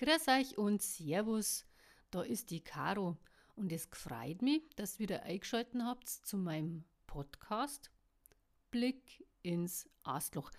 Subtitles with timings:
[0.00, 1.66] Grüß euch und Servus,
[2.10, 3.18] da ist die Caro
[3.54, 7.90] und es freut mich, dass ihr wieder eingeschaltet habt zu meinem Podcast
[8.70, 10.52] Blick ins Astloch.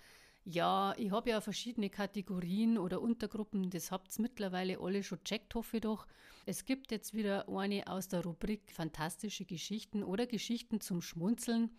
[0.44, 5.56] Ja, ich habe ja verschiedene Kategorien oder Untergruppen, das habt ihr mittlerweile alle schon checkt,
[5.56, 6.06] hoffe ich doch.
[6.46, 11.76] Es gibt jetzt wieder eine aus der Rubrik Fantastische Geschichten oder Geschichten zum Schmunzeln.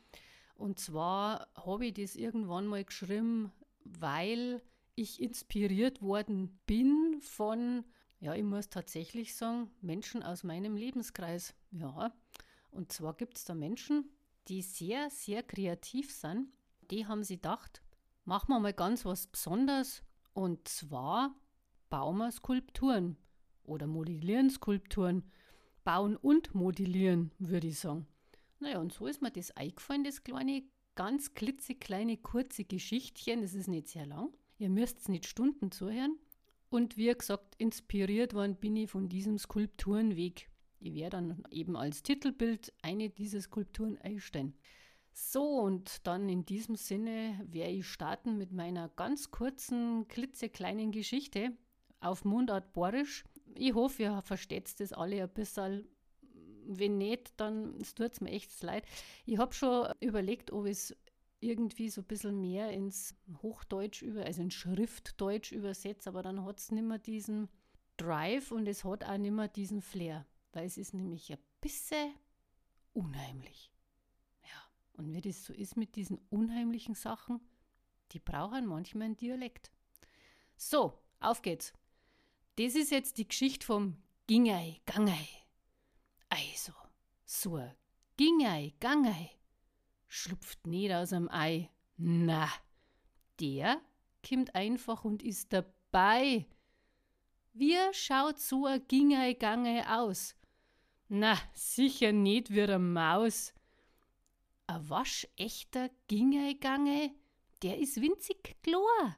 [0.56, 3.54] Und zwar habe ich das irgendwann mal geschrieben,
[3.86, 4.62] weil
[4.96, 7.86] ich inspiriert worden bin von,
[8.20, 11.56] ja, ich muss tatsächlich sagen, Menschen aus meinem Lebenskreis.
[11.72, 12.14] Ja,
[12.72, 14.10] und zwar gibt es da Menschen,
[14.48, 16.50] die sehr, sehr kreativ sind.
[16.92, 17.82] Die haben sie gedacht,
[18.26, 20.04] machen wir mal ganz was Besonderes.
[20.34, 21.36] Und zwar
[21.90, 23.18] bauen wir Skulpturen
[23.64, 25.30] oder modellieren Skulpturen.
[25.84, 28.08] Bauen und modellieren, würde ich sagen.
[28.60, 30.64] Naja, und so ist mir das eingefallen, das kleine,
[30.96, 33.42] ganz klitzekleine, kurze Geschichtchen.
[33.42, 34.34] Das ist nicht sehr lang.
[34.58, 36.18] Ihr müsst nicht Stunden zuhören.
[36.70, 40.50] Und wie gesagt, inspiriert worden bin ich von diesem Skulpturenweg.
[40.80, 44.56] Ich werde dann eben als Titelbild eine dieser Skulpturen einstellen.
[45.14, 51.56] So, und dann in diesem Sinne werde ich starten mit meiner ganz kurzen, klitzekleinen Geschichte
[52.00, 53.24] auf Mundart Borisch.
[53.56, 55.88] Ich hoffe, ihr versteht das alle ein bisschen.
[56.66, 58.86] Wenn nicht, dann tut es mir echt leid.
[59.26, 60.98] Ich habe schon überlegt, ob ich es
[61.44, 66.60] irgendwie so ein bisschen mehr ins Hochdeutsch über, also ins Schriftdeutsch übersetze, aber dann hat
[66.60, 67.50] es nicht mehr diesen
[67.98, 72.14] Drive und es hat auch nicht mehr diesen Flair, weil es ist nämlich ein bisschen
[72.94, 73.74] unheimlich.
[74.94, 77.42] Und wie das so ist mit diesen unheimlichen Sachen,
[78.12, 79.72] die brauchen manchmal einen Dialekt.
[80.56, 81.74] So, auf geht's.
[82.58, 83.98] Das ist jetzt die Geschichte vom
[84.28, 85.28] Gingei, Gangei.
[86.30, 86.74] Also,
[87.26, 87.60] so
[88.18, 89.32] Gingei, Gangei
[90.14, 91.70] schlupft nicht aus dem Ei.
[91.98, 92.50] Na,
[93.40, 93.82] der
[94.28, 96.48] kommt einfach und ist dabei.
[97.54, 100.36] Wie schaut so ein Gingei, Gangei aus?
[101.08, 103.54] Na, sicher nicht wie eine Maus
[104.68, 107.14] ein waschechter Ginge-Gange,
[107.62, 109.18] der ist winzig klar.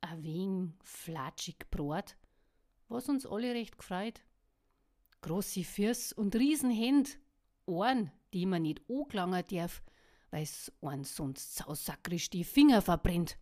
[0.00, 2.16] Ein wenig flatschig Brot,
[2.88, 4.22] was uns alle recht gefreut.
[5.22, 7.18] Große Fürs und Riesenhänd,
[7.66, 9.82] Ohren, die man nicht anglangen darf,
[10.36, 13.38] weil's einen sonst sausakrisch die Finger verbrennt.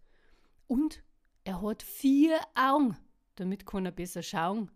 [0.69, 1.03] Und
[1.43, 2.97] er hat vier Augen,
[3.35, 4.71] damit kann er besser schauen.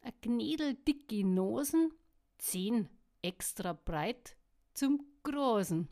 [0.00, 1.92] Eine gnädeldicke Nosen,
[2.38, 2.88] zehn
[3.20, 4.36] extra breit
[4.72, 5.86] zum Großen.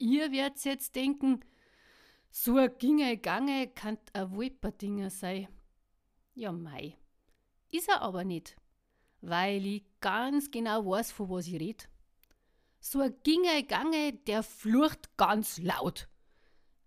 [0.00, 1.44] Ihr werdet jetzt denken,
[2.30, 5.46] so ein Ginge Gange kann ein Wolperdinger sein.
[6.34, 6.98] Ja, mei.
[7.70, 8.56] Ist er aber nicht,
[9.20, 11.84] weil ich ganz genau weiß, von was ich rede.
[12.96, 16.08] So ein Ginge Gange, der flucht ganz laut,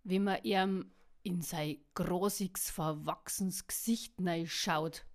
[0.04, 4.16] wenn man ihm in sein grosiges, verwachsenes Gesicht
[4.46, 5.06] schaut.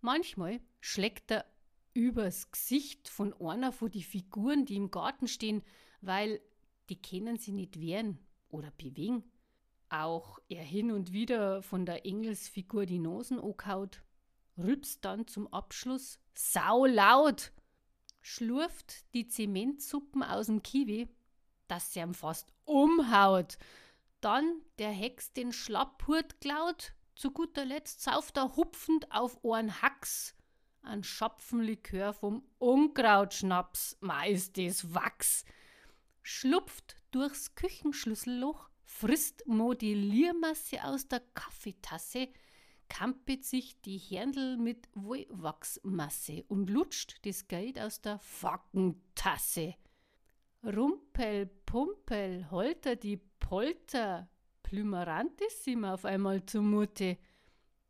[0.00, 1.44] Manchmal schlägt er
[1.92, 5.64] übers Gesicht von einer von den Figuren, die im Garten stehen,
[6.02, 6.40] weil
[6.88, 9.24] die können sie nicht wehren oder bewegen.
[9.88, 14.04] Auch er hin und wieder von der Engelsfigur die Nosen angehaut,
[14.56, 17.50] rülpst dann zum Abschluss saulaut,
[18.26, 21.08] schlurft die Zementsuppen aus dem Kiwi,
[21.68, 23.58] dass sie ihm fast umhaut.
[24.20, 30.34] Dann der Hex den Schlapphut klaut, zu guter Letzt sauft er hupfend auf Ohren Hacks
[30.86, 35.44] ein Schopfenlikör vom Unkrautschnaps, meist das Wachs,
[36.22, 42.28] schlupft durchs Küchenschlüsselloch, frisst Modelliermasse aus der Kaffeetasse,
[42.88, 49.74] kampet sich die Händel mit Wollwachsmasse und lutscht das Geld aus der Fackentasse.
[50.64, 54.28] Rumpel, Pumpel, Holter die Polter,
[54.62, 57.18] plümerant ist ihm auf einmal zumute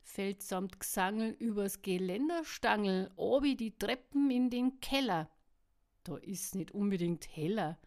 [0.07, 5.29] fällt samt Gesangel übers Geländerstangel obi die Treppen in den Keller.
[6.05, 7.79] Da ist nicht unbedingt heller.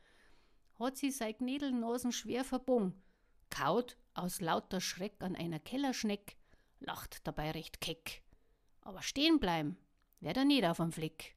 [0.78, 2.94] Hat sie sein Gnädelnasen schwer verbogen,
[3.50, 6.36] kaut aus lauter Schreck an einer Kellerschneck,
[6.80, 8.24] lacht dabei recht keck.
[8.81, 9.78] Aber stehen bleiben,
[10.20, 11.36] wär da nicht auf am Fleck.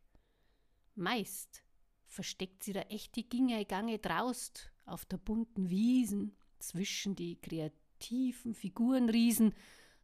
[0.94, 1.62] Meist
[2.06, 8.54] versteckt sie da echt die Ginge Gange draust auf der bunten Wiesen zwischen die kreativen
[8.54, 9.54] Figurenriesen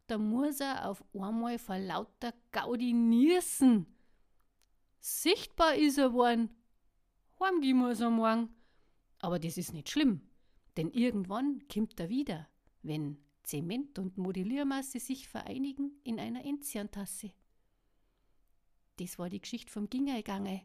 [0.09, 3.87] da muss er auf einmal vor lauter Gaudi niesen.
[5.01, 6.49] Sichtbar ist er worden.
[7.39, 8.49] Heimgehen muss er morgen.
[9.21, 10.23] Aber das ist nicht schlimm,
[10.77, 12.49] denn irgendwann kommt er wieder,
[12.83, 17.33] wenn Zement und Modelliermasse sich vereinigen in einer Enziantasse.
[18.99, 20.63] Das war die Geschichte vom Gingergange.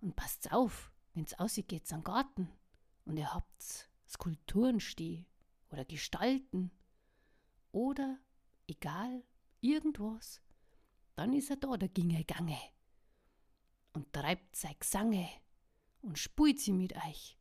[0.00, 2.48] Und passt auf, wenn's aussieht am Garten
[3.04, 5.26] und ihr habt Skulpturen stehen
[5.70, 6.72] oder Gestalten
[7.70, 8.18] oder
[8.66, 9.24] egal
[9.60, 10.40] irgendwas,
[11.14, 12.58] dann ist er da, der Ginge Gange,
[13.92, 15.28] und treibt sein Gesange
[16.00, 17.38] und spult sie mit euch,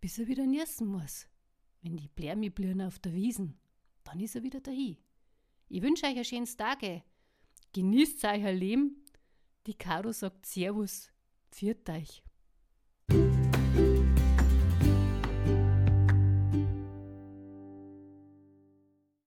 [0.00, 1.26] bis er wieder niesen muss.
[1.82, 3.58] Wenn die Blärmi blühen auf der Wiesen,
[4.04, 4.96] dann ist er wieder dahin.
[5.68, 7.02] Ich wünsche euch ein schönes Tage.
[7.72, 9.04] Genießt euer Leben.
[9.66, 11.10] Die Caro sagt Servus,
[11.50, 12.22] pfiat euch.